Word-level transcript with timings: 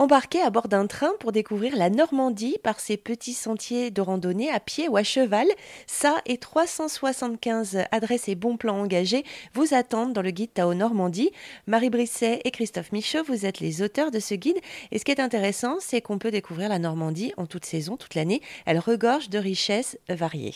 Embarquez 0.00 0.40
à 0.40 0.50
bord 0.50 0.68
d'un 0.68 0.86
train 0.86 1.10
pour 1.18 1.32
découvrir 1.32 1.74
la 1.74 1.90
Normandie 1.90 2.56
par 2.62 2.78
ses 2.78 2.96
petits 2.96 3.34
sentiers 3.34 3.90
de 3.90 4.00
randonnée 4.00 4.48
à 4.48 4.60
pied 4.60 4.86
ou 4.86 4.96
à 4.96 5.02
cheval. 5.02 5.48
Ça 5.88 6.22
et 6.24 6.38
375 6.38 7.78
adresses 7.90 8.28
et 8.28 8.36
bons 8.36 8.56
plans 8.56 8.80
engagés 8.80 9.24
vous 9.54 9.74
attendent 9.74 10.12
dans 10.12 10.22
le 10.22 10.30
guide 10.30 10.54
Tao 10.54 10.72
Normandie. 10.72 11.32
Marie 11.66 11.90
Brisset 11.90 12.42
et 12.44 12.52
Christophe 12.52 12.92
Michaud, 12.92 13.24
vous 13.26 13.44
êtes 13.44 13.58
les 13.58 13.82
auteurs 13.82 14.12
de 14.12 14.20
ce 14.20 14.36
guide. 14.36 14.58
Et 14.92 15.00
ce 15.00 15.04
qui 15.04 15.10
est 15.10 15.20
intéressant, 15.20 15.78
c'est 15.80 16.00
qu'on 16.00 16.18
peut 16.18 16.30
découvrir 16.30 16.68
la 16.68 16.78
Normandie 16.78 17.32
en 17.36 17.46
toute 17.46 17.64
saison, 17.64 17.96
toute 17.96 18.14
l'année. 18.14 18.40
Elle 18.66 18.78
regorge 18.78 19.30
de 19.30 19.38
richesses 19.38 19.98
variées. 20.08 20.54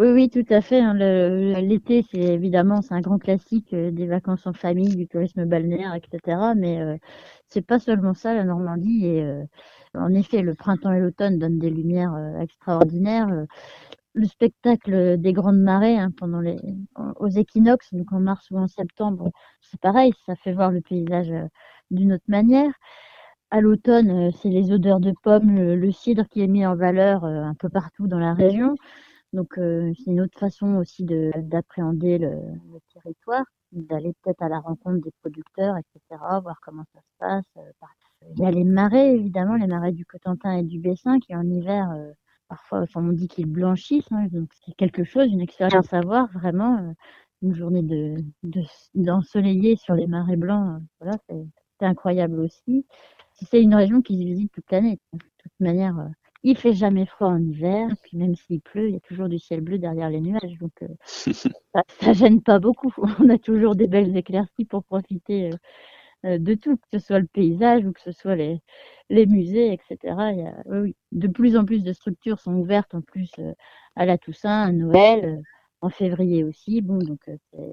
Oui, 0.00 0.08
oui, 0.12 0.30
tout 0.30 0.46
à 0.48 0.62
fait. 0.62 0.80
Hein. 0.80 0.94
L'été, 0.94 2.06
c'est 2.10 2.20
évidemment 2.20 2.80
c'est 2.80 2.94
un 2.94 3.02
grand 3.02 3.18
classique 3.18 3.74
euh, 3.74 3.90
des 3.90 4.06
vacances 4.06 4.46
en 4.46 4.54
famille, 4.54 4.96
du 4.96 5.06
tourisme 5.06 5.44
balnéaire, 5.44 5.94
etc. 5.94 6.54
Mais 6.56 6.80
euh, 6.80 6.96
c'est 7.48 7.60
pas 7.60 7.78
seulement 7.78 8.14
ça, 8.14 8.32
la 8.32 8.44
Normandie. 8.44 9.04
Et 9.04 9.22
euh, 9.22 9.44
en 9.92 10.14
effet, 10.14 10.40
le 10.40 10.54
printemps 10.54 10.92
et 10.92 11.00
l'automne 11.00 11.38
donnent 11.38 11.58
des 11.58 11.68
lumières 11.68 12.16
extraordinaires. 12.40 13.28
Le 14.14 14.26
spectacle 14.26 15.18
des 15.18 15.32
grandes 15.34 15.60
marées 15.60 15.98
hein, 15.98 16.10
pendant 16.16 16.40
les 16.40 16.56
aux 17.18 17.28
équinoxes, 17.28 17.92
donc 17.92 18.10
en 18.12 18.20
mars 18.20 18.50
ou 18.50 18.58
en 18.58 18.68
septembre, 18.68 19.30
c'est 19.60 19.80
pareil, 19.80 20.14
ça 20.24 20.34
fait 20.36 20.54
voir 20.54 20.70
le 20.72 20.80
paysage 20.80 21.30
d'une 21.90 22.14
autre 22.14 22.24
manière. 22.28 22.72
À 23.50 23.60
l'automne, 23.60 24.30
c'est 24.32 24.48
les 24.48 24.72
odeurs 24.72 25.00
de 25.00 25.12
pommes, 25.22 25.56
le, 25.56 25.92
cidre 25.92 26.26
qui 26.28 26.40
est 26.42 26.46
mis 26.46 26.64
en 26.64 26.76
valeur 26.76 27.24
un 27.24 27.54
peu 27.54 27.68
partout 27.68 28.06
dans 28.06 28.18
la 28.20 28.32
région. 28.32 28.76
Donc 29.32 29.58
euh, 29.58 29.92
c'est 29.96 30.10
une 30.10 30.20
autre 30.20 30.38
façon 30.38 30.76
aussi 30.76 31.04
d'appréhender 31.04 32.18
le, 32.18 32.30
le, 32.30 32.80
territoire, 32.92 33.44
d'aller 33.72 34.12
peut-être 34.22 34.42
à 34.42 34.48
la 34.48 34.58
rencontre 34.58 35.00
des 35.02 35.12
producteurs, 35.22 35.76
etc., 35.76 36.20
voir 36.42 36.58
comment 36.62 36.84
ça 36.92 37.00
se 37.00 37.18
passe. 37.18 37.44
Euh, 37.58 38.26
il 38.36 38.42
y 38.42 38.46
a 38.46 38.50
les 38.50 38.64
marais, 38.64 39.14
évidemment, 39.14 39.54
les 39.54 39.68
marais 39.68 39.92
du 39.92 40.04
Cotentin 40.04 40.52
et 40.58 40.62
du 40.64 40.80
Bessin 40.80 41.20
qui 41.20 41.34
en 41.34 41.48
hiver, 41.48 41.90
euh, 41.92 42.12
parfois, 42.48 42.84
on 42.96 43.12
dit 43.12 43.28
qu'ils 43.28 43.46
blanchissent. 43.46 44.10
Hein, 44.10 44.26
donc 44.32 44.50
c'est 44.64 44.74
quelque 44.74 45.04
chose, 45.04 45.32
une 45.32 45.40
expérience 45.40 45.92
à 45.92 46.00
voir, 46.00 46.26
vraiment. 46.32 46.94
une 47.42 47.54
journée 47.54 47.82
de 47.82 48.16
d'ensoleillé 48.94 49.76
sur 49.76 49.94
les 49.94 50.06
marais 50.06 50.36
blancs, 50.36 50.82
voilà, 51.00 51.16
c'est 51.28 51.86
incroyable 51.86 52.40
aussi. 52.40 52.84
C'est 53.34 53.62
une 53.62 53.74
région 53.74 54.02
qui 54.02 54.18
se 54.18 54.24
visite 54.24 54.52
toute 54.52 54.70
l'année. 54.70 54.98
De 55.12 55.18
toute 55.38 55.60
manière, 55.60 56.10
il 56.42 56.56
fait 56.56 56.72
jamais 56.72 57.06
froid 57.06 57.28
en 57.28 57.42
hiver, 57.42 57.88
puis 58.02 58.16
même 58.16 58.34
s'il 58.34 58.60
pleut, 58.60 58.88
il 58.88 58.94
y 58.94 58.96
a 58.96 59.00
toujours 59.00 59.28
du 59.28 59.38
ciel 59.38 59.60
bleu 59.60 59.78
derrière 59.78 60.08
les 60.08 60.20
nuages, 60.20 60.58
donc 60.58 60.72
euh, 60.82 60.88
ça, 61.04 61.82
ça, 62.00 62.12
gêne 62.12 62.42
pas 62.42 62.58
beaucoup. 62.58 62.92
On 63.20 63.28
a 63.28 63.38
toujours 63.38 63.74
des 63.74 63.86
belles 63.86 64.16
éclaircies 64.16 64.64
pour 64.64 64.84
profiter 64.84 65.50
euh, 65.50 65.56
euh, 66.26 66.38
de 66.38 66.54
tout, 66.54 66.76
que 66.76 66.82
ce 66.92 66.98
soit 66.98 67.18
le 67.18 67.26
paysage 67.26 67.84
ou 67.84 67.92
que 67.92 68.00
ce 68.00 68.12
soit 68.12 68.36
les, 68.36 68.60
les 69.10 69.26
musées, 69.26 69.72
etc. 69.72 69.98
Il 70.32 70.38
y 70.38 70.46
a, 70.46 70.54
oui, 70.66 70.96
de 71.12 71.28
plus 71.28 71.56
en 71.56 71.64
plus 71.64 71.82
de 71.82 71.92
structures 71.92 72.40
sont 72.40 72.54
ouvertes 72.54 72.94
en 72.94 73.02
plus 73.02 73.32
à 73.96 74.06
la 74.06 74.16
Toussaint, 74.18 74.62
à 74.62 74.72
Noël, 74.72 75.42
en 75.82 75.90
février 75.90 76.44
aussi. 76.44 76.80
Bon, 76.80 76.98
donc 76.98 77.20
il 77.58 77.72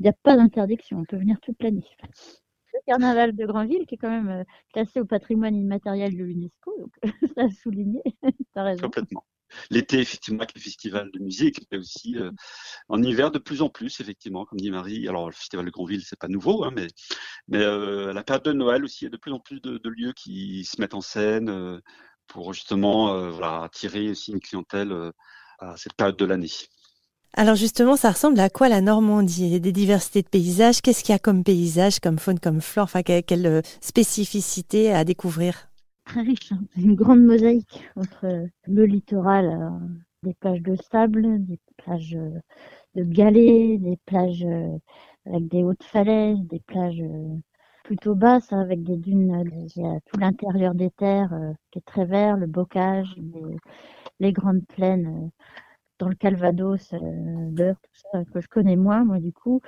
n'y 0.00 0.08
a 0.08 0.14
pas 0.22 0.36
d'interdiction, 0.36 0.98
on 0.98 1.04
peut 1.04 1.16
venir 1.16 1.38
toute 1.40 1.62
l'année 1.62 1.84
carnaval 2.86 3.34
de 3.34 3.46
Grandville, 3.46 3.86
qui 3.86 3.94
est 3.94 3.98
quand 3.98 4.10
même 4.10 4.28
euh, 4.28 4.44
classé 4.72 5.00
au 5.00 5.04
patrimoine 5.04 5.56
immatériel 5.56 6.16
de 6.16 6.24
l'UNESCO, 6.24 6.74
donc 6.78 6.92
ça 7.36 7.42
a 7.44 7.50
souligné, 7.50 8.02
raison. 8.56 8.82
Complètement. 8.82 9.24
L'été, 9.68 9.98
effectivement, 9.98 10.40
avec 10.40 10.54
le 10.54 10.60
festival 10.60 11.10
de 11.10 11.18
musique, 11.18 11.60
mais 11.72 11.78
aussi 11.78 12.16
euh, 12.16 12.30
en 12.88 13.02
hiver 13.02 13.32
de 13.32 13.38
plus 13.38 13.62
en 13.62 13.68
plus, 13.68 13.98
effectivement, 14.00 14.44
comme 14.44 14.60
dit 14.60 14.70
Marie. 14.70 15.08
Alors, 15.08 15.26
le 15.26 15.32
festival 15.32 15.66
de 15.66 15.70
Grandville, 15.70 16.04
c'est 16.04 16.18
pas 16.18 16.28
nouveau, 16.28 16.62
hein, 16.62 16.70
mais, 16.74 16.86
mais 17.48 17.58
euh, 17.58 18.12
la 18.12 18.22
période 18.22 18.44
de 18.44 18.52
Noël 18.52 18.84
aussi, 18.84 19.00
il 19.00 19.04
y 19.04 19.08
a 19.08 19.10
de 19.10 19.16
plus 19.16 19.32
en 19.32 19.40
plus 19.40 19.60
de, 19.60 19.80
lieux 19.88 20.12
qui 20.12 20.64
se 20.64 20.80
mettent 20.80 20.94
en 20.94 21.00
scène 21.00 21.80
pour 22.28 22.52
justement 22.52 23.28
voilà, 23.30 23.64
attirer 23.64 24.10
aussi 24.10 24.30
une 24.30 24.40
clientèle 24.40 24.94
à 25.58 25.76
cette 25.76 25.94
période 25.94 26.16
de 26.16 26.24
l'année. 26.24 26.50
Alors 27.34 27.54
justement, 27.54 27.94
ça 27.94 28.10
ressemble 28.10 28.40
à 28.40 28.50
quoi 28.50 28.68
la 28.68 28.80
Normandie? 28.80 29.52
Il 29.52 29.60
des 29.60 29.72
diversités 29.72 30.22
de 30.22 30.28
paysages. 30.28 30.82
Qu'est-ce 30.82 31.04
qu'il 31.04 31.12
y 31.12 31.16
a 31.16 31.20
comme 31.20 31.44
paysage, 31.44 32.00
comme 32.00 32.18
faune, 32.18 32.40
comme 32.40 32.60
flore? 32.60 32.84
Enfin, 32.84 33.02
quelle, 33.02 33.46
euh, 33.46 33.62
spécificité 33.80 34.92
à 34.92 35.04
découvrir? 35.04 35.68
Très 36.04 36.22
riche. 36.22 36.50
Hein. 36.52 36.60
Une 36.76 36.96
grande 36.96 37.22
mosaïque 37.22 37.84
entre 37.94 38.48
le 38.66 38.84
littoral, 38.84 39.46
euh, 39.46 39.86
des 40.24 40.34
plages 40.34 40.62
de 40.62 40.76
sable, 40.90 41.44
des 41.46 41.58
plages 41.76 42.16
euh, 42.16 42.40
de 42.96 43.04
galets, 43.04 43.78
des 43.78 43.96
plages 44.06 44.44
avec 45.24 45.46
des 45.48 45.62
hautes 45.62 45.84
falaises, 45.84 46.40
des 46.40 46.60
plages 46.60 47.02
plutôt 47.84 48.16
basses 48.16 48.52
avec 48.52 48.82
des 48.82 48.96
dunes. 48.96 49.44
Il 49.76 49.82
y 49.82 49.86
a 49.86 50.00
tout 50.06 50.18
l'intérieur 50.18 50.74
des 50.74 50.90
terres 50.90 51.32
qui 51.70 51.78
est 51.78 51.86
très 51.86 52.06
vert, 52.06 52.36
le 52.36 52.46
bocage, 52.48 53.14
les 54.18 54.32
grandes 54.32 54.66
plaines 54.66 55.30
dans 56.00 56.08
le 56.08 56.14
Calvados, 56.14 56.92
euh, 56.94 57.74
tout 57.74 58.00
ça, 58.12 58.24
que 58.24 58.40
je 58.40 58.48
connais 58.48 58.76
moins, 58.76 59.04
moi, 59.04 59.20
du 59.20 59.32
coup. 59.32 59.60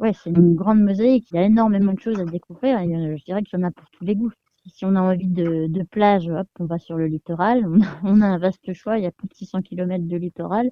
Ouais, 0.00 0.12
c'est 0.12 0.30
une 0.30 0.54
grande 0.54 0.80
mosaïque. 0.80 1.30
Il 1.30 1.36
y 1.36 1.38
a 1.38 1.44
énormément 1.44 1.92
de 1.92 2.00
choses 2.00 2.20
à 2.20 2.24
découvrir. 2.24 2.78
je 2.80 3.24
dirais 3.24 3.42
qu'il 3.42 3.58
y 3.58 3.62
en 3.62 3.66
a 3.66 3.70
pour 3.70 3.88
tous 3.90 4.04
les 4.04 4.16
goûts. 4.16 4.32
Si 4.66 4.84
on 4.84 4.96
a 4.96 5.00
envie 5.00 5.28
de, 5.28 5.68
de 5.68 5.82
plage, 5.84 6.28
hop, 6.28 6.48
on 6.58 6.64
va 6.64 6.78
sur 6.78 6.96
le 6.96 7.06
littoral. 7.06 7.64
On 8.04 8.20
a, 8.20 8.26
un 8.26 8.38
vaste 8.38 8.72
choix. 8.74 8.98
Il 8.98 9.04
y 9.04 9.06
a 9.06 9.12
plus 9.12 9.28
de 9.28 9.34
600 9.34 9.62
km 9.62 10.06
de 10.06 10.16
littoral. 10.16 10.70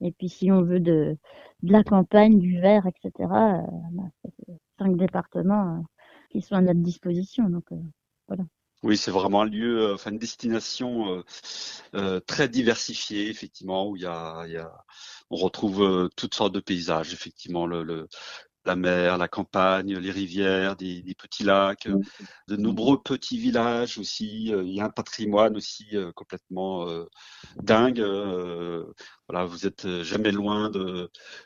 Et 0.00 0.12
puis, 0.12 0.28
si 0.28 0.50
on 0.52 0.62
veut 0.62 0.80
de, 0.80 1.16
de 1.62 1.72
la 1.72 1.84
campagne, 1.84 2.38
du 2.38 2.60
vert, 2.60 2.86
etc., 2.86 3.12
euh, 3.18 3.62
bah, 3.92 4.30
cinq 4.78 4.96
départements 4.96 5.78
euh, 5.78 5.82
qui 6.30 6.42
sont 6.42 6.56
à 6.56 6.62
notre 6.62 6.80
disposition. 6.80 7.48
Donc, 7.48 7.72
euh, 7.72 7.76
voilà. 8.28 8.44
Oui, 8.82 8.96
c'est 8.96 9.10
vraiment 9.10 9.42
un 9.42 9.44
lieu, 9.44 9.82
euh, 9.90 9.94
enfin 9.94 10.10
une 10.10 10.18
destination 10.18 11.18
euh, 11.18 11.22
euh, 11.94 12.20
très 12.20 12.48
diversifiée, 12.48 13.28
effectivement, 13.28 13.88
où 13.88 13.96
il 13.96 14.02
y 14.02 14.06
a, 14.06 14.46
y 14.46 14.56
a 14.56 14.72
on 15.30 15.36
retrouve 15.36 16.08
toutes 16.16 16.34
sortes 16.34 16.54
de 16.54 16.60
paysages, 16.60 17.12
effectivement, 17.12 17.66
le, 17.66 17.82
le, 17.84 18.08
la 18.64 18.76
mer, 18.76 19.18
la 19.18 19.28
campagne, 19.28 19.96
les 19.98 20.10
rivières, 20.10 20.76
des, 20.76 21.02
des 21.02 21.14
petits 21.14 21.44
lacs, 21.44 21.88
de 22.48 22.56
nombreux 22.56 23.00
petits 23.02 23.38
villages 23.38 23.98
aussi. 23.98 24.46
Il 24.48 24.70
y 24.74 24.80
a 24.80 24.86
un 24.86 24.90
patrimoine 24.90 25.56
aussi 25.56 25.86
complètement 26.16 26.86
dingue. 27.62 28.00
voilà, 29.28 29.44
vous 29.46 29.66
êtes 29.66 30.02
jamais 30.02 30.32
loin 30.32 30.70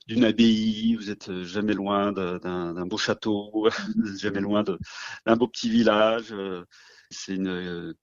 d'une 0.07 0.25
abbaye, 0.25 0.95
vous 0.97 1.11
êtes 1.11 1.43
jamais 1.45 1.75
loin 1.75 2.13
d'un 2.13 2.87
beau 2.87 2.97
château, 2.99 3.69
jamais 4.19 4.41
loin 4.41 4.65
d'un 4.65 5.37
beau 5.37 5.49
petit 5.49 5.69
village 5.69 6.35
c'est 7.11 7.35
une, 7.35 7.95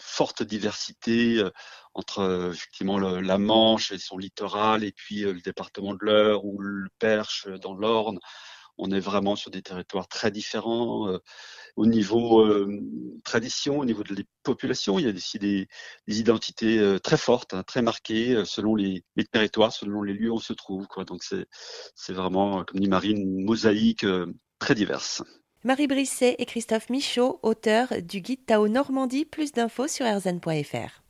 forte 0.00 0.42
diversité 0.42 1.38
euh, 1.38 1.50
entre 1.94 2.20
euh, 2.20 2.52
effectivement 2.52 2.98
la 2.98 3.38
Manche 3.38 3.92
et 3.92 3.98
son 3.98 4.18
littoral 4.18 4.84
et 4.84 4.92
puis 4.92 5.24
euh, 5.24 5.32
le 5.32 5.40
département 5.40 5.94
de 5.94 5.98
l'Eure 6.02 6.44
ou 6.44 6.60
le 6.60 6.88
Perche 6.98 7.48
dans 7.60 7.74
l'Orne. 7.74 8.18
On 8.76 8.90
est 8.90 9.00
vraiment 9.00 9.36
sur 9.36 9.52
des 9.52 9.62
territoires 9.62 10.08
très 10.08 10.32
différents 10.32 11.08
au 11.76 11.86
niveau 11.86 12.44
tradition, 13.22 13.78
au 13.78 13.84
niveau 13.84 14.02
de 14.02 14.24
populations. 14.42 14.98
Il 14.98 15.04
y 15.04 15.08
a 15.08 15.14
aussi 15.14 15.38
des, 15.38 15.68
identités 16.08 16.98
très 17.00 17.16
fortes, 17.16 17.54
hein, 17.54 17.62
très 17.62 17.82
marquées 17.82 18.42
selon 18.44 18.74
les, 18.74 19.04
territoires, 19.30 19.72
selon 19.72 20.02
les 20.02 20.12
lieux 20.12 20.32
où 20.32 20.34
on 20.34 20.38
se 20.40 20.54
trouve. 20.54 20.88
Donc 21.06 21.22
c'est 21.22 22.12
vraiment, 22.12 22.64
comme 22.64 22.80
dit 22.80 22.88
Marie, 22.88 23.12
une 23.12 23.44
mosaïque 23.44 24.04
très 24.58 24.74
diverse. 24.74 25.22
Marie 25.66 25.86
Brisset 25.86 26.36
et 26.38 26.44
Christophe 26.44 26.90
Michaud, 26.90 27.38
auteurs 27.42 27.94
du 28.02 28.20
guide 28.20 28.44
Tao 28.44 28.68
Normandie. 28.68 29.24
Plus 29.24 29.52
d'infos 29.52 29.88
sur 29.88 30.04
rzn.fr. 30.04 31.03